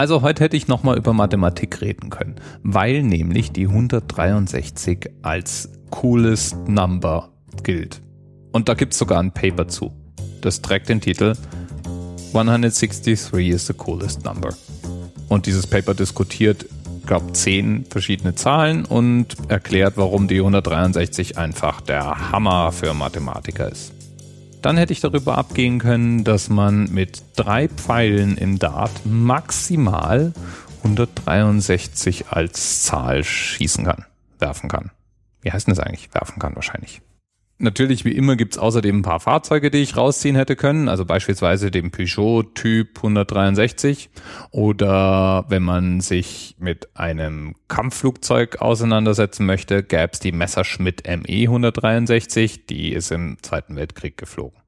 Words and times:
Also 0.00 0.22
heute 0.22 0.44
hätte 0.44 0.56
ich 0.56 0.66
nochmal 0.66 0.96
über 0.96 1.12
Mathematik 1.12 1.82
reden 1.82 2.08
können, 2.08 2.36
weil 2.62 3.02
nämlich 3.02 3.52
die 3.52 3.66
163 3.66 5.10
als 5.20 5.68
coolest 5.90 6.56
Number 6.66 7.28
gilt. 7.64 8.00
Und 8.50 8.70
da 8.70 8.72
gibt's 8.72 8.96
sogar 8.96 9.20
ein 9.20 9.34
Paper 9.34 9.68
zu. 9.68 9.92
Das 10.40 10.62
trägt 10.62 10.88
den 10.88 11.02
Titel 11.02 11.34
163 12.28 13.50
is 13.50 13.66
the 13.66 13.74
coolest 13.74 14.24
number. 14.24 14.54
Und 15.28 15.44
dieses 15.44 15.66
Paper 15.66 15.92
diskutiert, 15.92 16.64
glaube 17.04 17.34
zehn 17.34 17.84
verschiedene 17.84 18.34
Zahlen 18.34 18.86
und 18.86 19.36
erklärt, 19.48 19.98
warum 19.98 20.28
die 20.28 20.38
163 20.38 21.36
einfach 21.36 21.82
der 21.82 22.30
Hammer 22.32 22.72
für 22.72 22.94
Mathematiker 22.94 23.70
ist. 23.70 23.99
Dann 24.62 24.76
hätte 24.76 24.92
ich 24.92 25.00
darüber 25.00 25.38
abgehen 25.38 25.78
können, 25.78 26.22
dass 26.22 26.50
man 26.50 26.92
mit 26.92 27.22
drei 27.36 27.68
Pfeilen 27.68 28.36
im 28.36 28.58
Dart 28.58 28.92
maximal 29.04 30.34
163 30.82 32.28
als 32.28 32.82
Zahl 32.82 33.24
schießen 33.24 33.84
kann, 33.84 34.04
werfen 34.38 34.68
kann. 34.68 34.90
Wie 35.40 35.50
heißt 35.50 35.66
denn 35.66 35.74
das 35.74 35.84
eigentlich? 35.84 36.12
Werfen 36.12 36.38
kann 36.38 36.54
wahrscheinlich. 36.56 37.00
Natürlich, 37.62 38.06
wie 38.06 38.12
immer, 38.12 38.36
gibt's 38.36 38.56
außerdem 38.56 39.00
ein 39.00 39.02
paar 39.02 39.20
Fahrzeuge, 39.20 39.70
die 39.70 39.82
ich 39.82 39.94
rausziehen 39.94 40.34
hätte 40.34 40.56
können. 40.56 40.88
Also 40.88 41.04
beispielsweise 41.04 41.70
den 41.70 41.90
Peugeot 41.90 42.54
Typ 42.54 42.96
163. 42.96 44.08
Oder 44.50 45.44
wenn 45.48 45.62
man 45.62 46.00
sich 46.00 46.56
mit 46.58 46.88
einem 46.96 47.54
Kampfflugzeug 47.68 48.62
auseinandersetzen 48.62 49.44
möchte, 49.44 49.82
gäb's 49.82 50.20
die 50.20 50.32
Messerschmitt 50.32 51.06
ME 51.06 51.42
163. 51.42 52.64
Die 52.64 52.94
ist 52.94 53.12
im 53.12 53.36
Zweiten 53.42 53.76
Weltkrieg 53.76 54.16
geflogen 54.16 54.58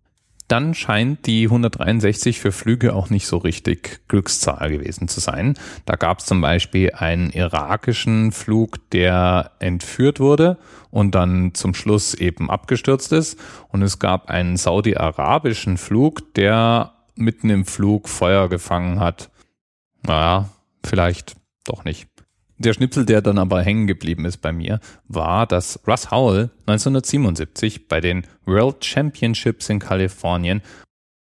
dann 0.48 0.74
scheint 0.74 1.26
die 1.26 1.44
163 1.44 2.40
für 2.40 2.52
Flüge 2.52 2.94
auch 2.94 3.10
nicht 3.10 3.26
so 3.26 3.38
richtig 3.38 4.00
Glückszahl 4.08 4.70
gewesen 4.70 5.08
zu 5.08 5.20
sein. 5.20 5.54
Da 5.86 5.96
gab 5.96 6.18
es 6.18 6.26
zum 6.26 6.40
Beispiel 6.40 6.92
einen 6.92 7.30
irakischen 7.30 8.32
Flug, 8.32 8.90
der 8.90 9.52
entführt 9.60 10.20
wurde 10.20 10.58
und 10.90 11.14
dann 11.14 11.54
zum 11.54 11.74
Schluss 11.74 12.14
eben 12.14 12.50
abgestürzt 12.50 13.12
ist. 13.12 13.38
Und 13.68 13.82
es 13.82 13.98
gab 13.98 14.28
einen 14.28 14.56
saudi-arabischen 14.56 15.78
Flug, 15.78 16.34
der 16.34 16.92
mitten 17.14 17.48
im 17.48 17.64
Flug 17.64 18.08
Feuer 18.08 18.48
gefangen 18.48 19.00
hat. 19.00 19.30
Naja, 20.02 20.50
vielleicht 20.84 21.36
doch 21.64 21.84
nicht. 21.84 22.11
Der 22.62 22.74
Schnipsel, 22.74 23.04
der 23.04 23.22
dann 23.22 23.38
aber 23.38 23.60
hängen 23.60 23.88
geblieben 23.88 24.24
ist 24.24 24.36
bei 24.36 24.52
mir, 24.52 24.78
war, 25.08 25.48
dass 25.48 25.80
Russ 25.84 26.12
Howell 26.12 26.50
1977 26.66 27.88
bei 27.88 28.00
den 28.00 28.24
World 28.44 28.84
Championships 28.84 29.68
in 29.68 29.80
Kalifornien 29.80 30.62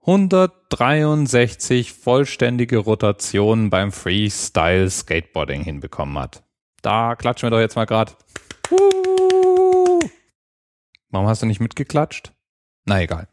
163 0.07 1.93
vollständige 1.93 2.79
Rotationen 2.79 3.69
beim 3.69 3.93
Freestyle 3.93 4.89
Skateboarding 4.89 5.63
hinbekommen 5.63 6.19
hat. 6.19 6.43
Da 6.81 7.15
klatschen 7.15 7.49
wir 7.49 7.51
doch 7.51 7.61
jetzt 7.61 7.77
mal 7.77 7.85
gerade. 7.85 8.13
Warum 11.11 11.29
hast 11.29 11.43
du 11.43 11.47
nicht 11.47 11.61
mitgeklatscht? 11.61 12.33
Na 12.87 13.03
egal. 13.03 13.29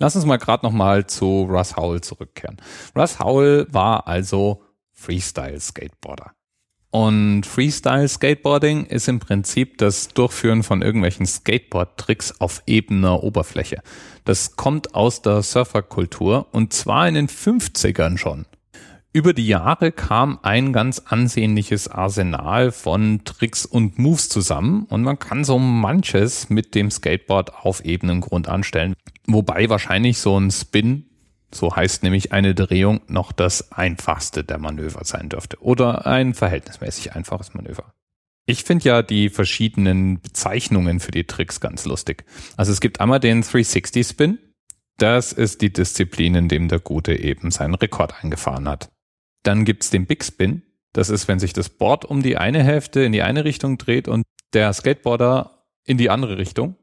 Lass 0.00 0.16
uns 0.16 0.24
mal 0.24 0.38
gerade 0.38 0.66
noch 0.66 0.72
mal 0.72 1.06
zu 1.06 1.44
Russ 1.44 1.76
Howell 1.76 2.00
zurückkehren. 2.00 2.60
Russ 2.96 3.20
Howell 3.20 3.68
war 3.70 4.08
also 4.08 4.64
Freestyle 4.90 5.60
Skateboarder. 5.60 6.32
Und 6.92 7.46
Freestyle 7.46 8.06
Skateboarding 8.06 8.84
ist 8.84 9.08
im 9.08 9.18
Prinzip 9.18 9.78
das 9.78 10.08
Durchführen 10.08 10.62
von 10.62 10.82
irgendwelchen 10.82 11.24
Skateboard-Tricks 11.24 12.38
auf 12.38 12.62
ebener 12.66 13.22
Oberfläche. 13.22 13.82
Das 14.26 14.56
kommt 14.56 14.94
aus 14.94 15.22
der 15.22 15.42
Surferkultur 15.42 16.48
und 16.52 16.74
zwar 16.74 17.08
in 17.08 17.14
den 17.14 17.28
50ern 17.28 18.18
schon. 18.18 18.44
Über 19.14 19.32
die 19.32 19.46
Jahre 19.46 19.90
kam 19.90 20.38
ein 20.42 20.74
ganz 20.74 20.98
ansehnliches 20.98 21.88
Arsenal 21.88 22.70
von 22.70 23.24
Tricks 23.24 23.64
und 23.64 23.98
Moves 23.98 24.28
zusammen 24.28 24.84
und 24.90 25.02
man 25.02 25.18
kann 25.18 25.44
so 25.44 25.58
manches 25.58 26.50
mit 26.50 26.74
dem 26.74 26.90
Skateboard 26.90 27.54
auf 27.64 27.82
ebenem 27.86 28.20
Grund 28.20 28.48
anstellen. 28.50 28.92
Wobei 29.26 29.70
wahrscheinlich 29.70 30.18
so 30.18 30.38
ein 30.38 30.50
Spin 30.50 31.06
so 31.54 31.74
heißt 31.74 32.02
nämlich 32.02 32.32
eine 32.32 32.54
Drehung 32.54 33.00
noch 33.08 33.32
das 33.32 33.72
einfachste 33.72 34.44
der 34.44 34.58
Manöver 34.58 35.04
sein 35.04 35.28
dürfte. 35.28 35.62
Oder 35.62 36.06
ein 36.06 36.34
verhältnismäßig 36.34 37.14
einfaches 37.14 37.54
Manöver. 37.54 37.92
Ich 38.44 38.64
finde 38.64 38.84
ja 38.88 39.02
die 39.02 39.28
verschiedenen 39.28 40.20
Bezeichnungen 40.20 40.98
für 40.98 41.12
die 41.12 41.24
Tricks 41.24 41.60
ganz 41.60 41.84
lustig. 41.84 42.24
Also 42.56 42.72
es 42.72 42.80
gibt 42.80 43.00
einmal 43.00 43.20
den 43.20 43.42
360 43.42 44.06
Spin. 44.06 44.38
Das 44.98 45.32
ist 45.32 45.62
die 45.62 45.72
Disziplin, 45.72 46.34
in 46.34 46.48
dem 46.48 46.68
der 46.68 46.80
Gute 46.80 47.14
eben 47.14 47.50
seinen 47.50 47.74
Rekord 47.74 48.22
eingefahren 48.22 48.68
hat. 48.68 48.90
Dann 49.42 49.64
gibt's 49.64 49.90
den 49.90 50.06
Big 50.06 50.24
Spin. 50.24 50.62
Das 50.92 51.08
ist, 51.08 51.28
wenn 51.28 51.38
sich 51.38 51.52
das 51.52 51.68
Board 51.68 52.04
um 52.04 52.22
die 52.22 52.36
eine 52.36 52.62
Hälfte 52.62 53.02
in 53.02 53.12
die 53.12 53.22
eine 53.22 53.44
Richtung 53.44 53.78
dreht 53.78 54.08
und 54.08 54.24
der 54.52 54.72
Skateboarder 54.72 55.64
in 55.84 55.96
die 55.96 56.10
andere 56.10 56.36
Richtung. 56.38 56.76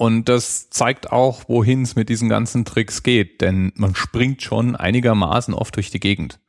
Und 0.00 0.30
das 0.30 0.70
zeigt 0.70 1.12
auch, 1.12 1.42
wohin 1.46 1.82
es 1.82 1.94
mit 1.94 2.08
diesen 2.08 2.30
ganzen 2.30 2.64
Tricks 2.64 3.02
geht, 3.02 3.42
denn 3.42 3.70
man 3.74 3.94
springt 3.94 4.40
schon 4.40 4.74
einigermaßen 4.74 5.52
oft 5.52 5.76
durch 5.76 5.90
die 5.90 6.00
Gegend. 6.00 6.40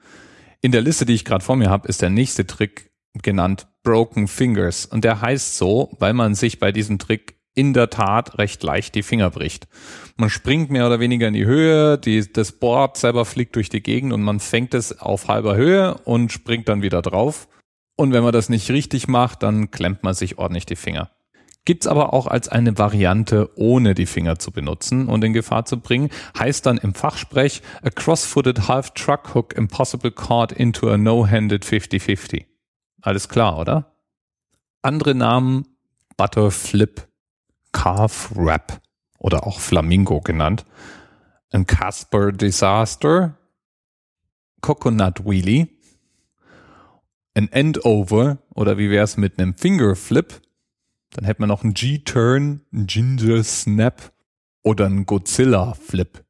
In 0.62 0.72
der 0.72 0.80
Liste, 0.80 1.06
die 1.06 1.16
ich 1.16 1.26
gerade 1.26 1.44
vor 1.44 1.58
mir 1.58 1.70
habe, 1.70 1.86
ist 1.90 2.02
der 2.02 2.10
nächste 2.10 2.48
Trick 2.48 2.92
genannt 3.22 3.68
Broken 3.84 4.30
Fingers. 4.30 4.86
Und 4.86 5.04
der 5.04 5.20
heißt 5.20 5.58
so, 5.58 5.94
weil 6.00 6.14
man 6.14 6.34
sich 6.34 6.60
bei 6.60 6.72
diesem 6.72 6.98
Trick 6.98 7.42
in 7.54 7.74
der 7.74 7.90
Tat 7.90 8.38
recht 8.38 8.64
leicht 8.64 8.96
die 8.96 9.04
Finger 9.04 9.30
bricht. 9.30 9.68
Man 10.16 10.30
springt 10.30 10.70
mehr 10.70 10.88
oder 10.88 11.02
weniger 11.02 11.28
in 11.28 11.34
die 11.34 11.46
Höhe, 11.46 11.98
die, 11.98 12.32
das 12.32 12.54
Board 12.54 12.96
selber 12.96 13.26
fliegt 13.26 13.58
durch 13.58 13.68
die 13.68 13.84
Gegend 13.84 14.14
und 14.14 14.22
man 14.22 14.40
fängt 14.40 14.74
es 14.74 14.98
auf 15.02 15.28
halber 15.28 15.58
Höhe 15.58 15.96
und 16.06 16.32
springt 16.32 16.70
dann 16.70 16.84
wieder 16.84 17.02
drauf. 17.02 17.50
Und 17.98 18.14
wenn 18.14 18.24
man 18.24 18.32
das 18.32 18.48
nicht 18.48 18.70
richtig 18.72 19.10
macht, 19.10 19.44
dann 19.44 19.72
klemmt 19.72 20.04
man 20.04 20.14
sich 20.14 20.38
ordentlich 20.38 20.66
die 20.66 20.78
Finger. 20.78 21.12
Gibt's 21.64 21.86
aber 21.86 22.14
auch 22.14 22.26
als 22.26 22.50
eine 22.50 22.78
Variante, 22.78 23.52
ohne 23.56 23.94
die 23.94 24.08
Finger 24.08 24.40
zu 24.40 24.52
benutzen 24.52 25.08
und 25.08 25.24
in 25.24 25.34
Gefahr 25.34 25.66
zu 25.66 25.80
bringen. 25.80 26.10
Heißt 26.38 26.66
dann 26.66 26.80
im 26.80 26.96
Fachsprech 26.96 27.62
a 27.84 27.92
cross-footed 27.92 28.68
half 28.68 28.92
truck 28.92 29.36
hook 29.36 29.54
impossible 29.56 30.12
caught 30.12 30.52
into 30.52 30.90
a 30.90 30.98
no-handed 30.98 31.64
50-50. 31.64 32.46
Alles 33.04 33.30
klar, 33.30 33.60
oder? 33.60 33.96
Andere 34.82 35.14
Namen 35.14 35.68
Butterflip, 36.18 37.08
Calf 37.72 38.32
Wrap 38.36 38.82
oder 39.20 39.46
auch 39.46 39.60
Flamingo 39.60 40.20
genannt. 40.20 40.66
Ein 41.52 41.68
Casper 41.68 42.32
Disaster, 42.32 43.38
Coconut 44.62 45.26
Wheelie, 45.26 45.68
ein 47.36 47.52
Endover 47.52 48.40
oder 48.56 48.78
wie 48.80 48.90
wär's 48.90 49.18
mit 49.18 49.40
einem 49.40 49.56
Fingerflip 49.56 50.42
dann 51.12 51.26
hätte 51.26 51.42
man 51.42 51.50
noch 51.50 51.64
einen 51.64 51.74
G-Turn, 51.74 52.62
einen 52.72 52.88
Ginger 52.88 53.44
Snap 53.44 54.14
oder 54.64 54.86
einen 54.86 55.06
Godzilla 55.06 55.74
Flip. 55.74 56.24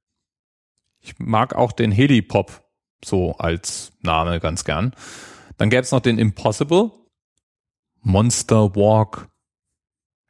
Ich 1.00 1.18
mag 1.20 1.56
auch 1.56 1.72
den 1.72 1.92
Helipop 1.92 2.64
so 3.04 3.34
als 3.38 3.94
Name 4.02 4.40
ganz 4.40 4.64
gern. 4.64 4.94
Dann 5.58 5.70
gäbe 5.70 5.82
es 5.82 5.92
noch 5.92 6.02
den 6.02 6.18
Impossible, 6.18 6.92
Monster 8.02 8.76
Walk, 8.76 9.30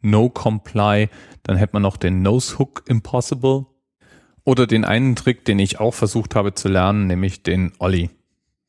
No 0.01 0.29
Comply. 0.29 1.09
Dann 1.43 1.57
hätte 1.57 1.73
man 1.73 1.81
noch 1.81 1.97
den 1.97 2.21
Nose 2.21 2.57
Hook 2.59 2.83
Impossible 2.87 3.65
oder 4.43 4.67
den 4.67 4.85
einen 4.85 5.15
Trick, 5.15 5.45
den 5.45 5.59
ich 5.59 5.79
auch 5.79 5.93
versucht 5.93 6.35
habe 6.35 6.53
zu 6.53 6.67
lernen, 6.67 7.07
nämlich 7.07 7.43
den 7.43 7.73
Ollie. 7.79 8.09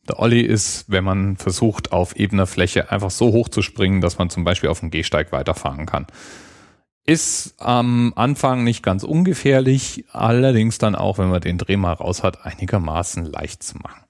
Der 0.09 0.19
Olli 0.19 0.41
ist, 0.41 0.87
wenn 0.89 1.05
man 1.05 1.37
versucht, 1.37 1.93
auf 1.93 2.17
ebener 2.17 2.47
Fläche 2.47 2.91
einfach 2.91 3.11
so 3.11 3.33
hoch 3.33 3.49
zu 3.49 3.63
springen, 3.63 4.01
dass 4.01 4.19
man 4.19 4.31
zum 4.31 4.43
Beispiel 4.43 4.69
auf 4.69 4.81
dem 4.81 4.91
Gehsteig 4.91 5.31
weiterfahren 5.31 5.87
kann. 5.87 6.07
Ist 7.05 7.55
am 7.61 8.13
Anfang 8.17 8.65
nicht 8.65 8.83
ganz 8.83 9.05
ungefährlich, 9.05 10.05
allerdings 10.13 10.79
dann 10.79 10.95
auch, 10.95 11.19
wenn 11.19 11.31
man 11.31 11.41
den 11.41 11.59
Dreh 11.59 11.77
mal 11.77 11.93
raus 11.93 12.23
hat, 12.23 12.45
einigermaßen 12.45 13.27
leicht 13.27 13.63
zu 13.63 13.79
machen. 13.79 14.05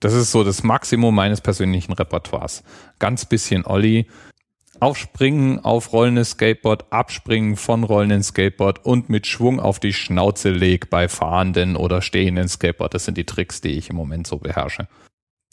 Das 0.00 0.14
ist 0.14 0.32
so 0.32 0.44
das 0.44 0.62
Maximum 0.62 1.14
meines 1.14 1.40
persönlichen 1.40 1.92
Repertoires. 1.92 2.62
Ganz 2.98 3.26
bisschen 3.26 3.66
Olli, 3.66 4.06
aufspringen 4.80 5.64
auf 5.64 5.92
rollendes 5.92 6.30
Skateboard, 6.30 6.92
abspringen 6.92 7.56
von 7.56 7.84
rollenden 7.84 8.22
Skateboard 8.22 8.84
und 8.84 9.08
mit 9.08 9.26
Schwung 9.26 9.60
auf 9.60 9.78
die 9.78 9.92
Schnauze 9.92 10.50
leg 10.50 10.90
bei 10.90 11.08
fahrenden 11.08 11.76
oder 11.76 12.02
stehenden 12.02 12.48
Skateboard. 12.48 12.94
Das 12.94 13.04
sind 13.04 13.16
die 13.16 13.26
Tricks, 13.26 13.60
die 13.60 13.70
ich 13.70 13.90
im 13.90 13.96
Moment 13.96 14.26
so 14.26 14.38
beherrsche. 14.38 14.88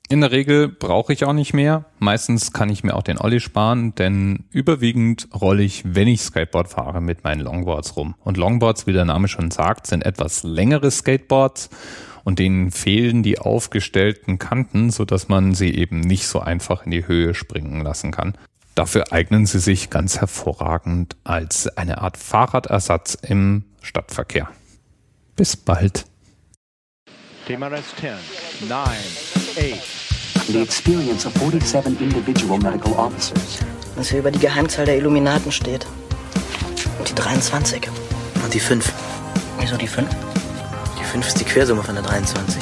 In 0.09 0.21
der 0.21 0.31
Regel 0.31 0.69
brauche 0.69 1.12
ich 1.12 1.25
auch 1.25 1.33
nicht 1.33 1.53
mehr. 1.53 1.83
Meistens 2.00 2.53
kann 2.53 2.69
ich 2.69 2.81
mir 2.81 2.95
auch 2.95 3.03
den 3.03 3.19
Olli 3.19 3.41
sparen, 3.41 3.94
denn 3.95 4.45
überwiegend 4.51 5.27
rolle 5.35 5.63
ich, 5.63 5.83
wenn 5.85 6.07
ich 6.07 6.21
Skateboard 6.21 6.69
fahre, 6.69 7.01
mit 7.01 7.25
meinen 7.25 7.41
Longboards 7.41 7.97
rum. 7.97 8.15
Und 8.24 8.38
Longboards, 8.38 8.88
wie 8.88 8.94
der 8.94 9.03
Name 9.03 9.27
schon 9.27 9.51
sagt, 9.51 9.85
sind 9.85 10.06
etwas 10.06 10.44
längere 10.44 10.91
Skateboards 10.91 11.69
und 12.24 12.39
denen 12.39 12.71
fehlen 12.71 13.21
die 13.21 13.39
aufgestellten 13.39 14.39
Kanten, 14.39 14.91
so 14.91 15.03
dass 15.03 15.27
man 15.27 15.53
sie 15.56 15.75
eben 15.75 16.00
nicht 16.00 16.27
so 16.27 16.39
einfach 16.39 16.85
in 16.85 16.91
die 16.91 17.06
Höhe 17.06 17.33
springen 17.33 17.81
lassen 17.81 18.12
kann. 18.12 18.38
Dafür 18.77 19.12
eignen 19.12 19.47
sie 19.47 19.57
sich 19.57 19.89
ganz 19.89 20.19
hervorragend 20.19 21.15
als 21.24 21.68
eine 21.79 21.97
Art 21.97 22.15
Fahrradersatz 22.15 23.15
im 23.15 23.63
Stadtverkehr. 23.81 24.50
Bis 25.35 25.57
bald. 25.57 26.06
TMRS 27.47 27.95
10, 28.00 28.12
9, 28.69 28.79
8, 29.57 29.79
from 30.45 30.53
the 30.53 30.62
experience 30.62 31.25
of 31.25 31.33
47 31.39 32.00
individual 32.00 32.59
medical 32.59 32.94
officers. 32.94 33.57
Was 33.95 34.12
hier 34.12 34.19
über 34.19 34.29
die 34.29 34.38
Geheimzahl 34.38 34.85
der 34.85 34.97
Illuminaten 34.97 35.51
steht. 35.51 35.88
Und 37.00 37.09
die 37.09 37.15
23. 37.15 37.89
Und 38.44 38.53
die 38.53 38.59
5. 38.59 38.94
Wieso 39.59 39.75
die 39.77 39.88
5? 39.88 40.07
Die 41.00 41.03
5 41.03 41.27
ist 41.27 41.39
die 41.39 41.45
Quersumme 41.45 41.81
von 41.81 41.95
der 41.95 42.03
23. 42.03 42.62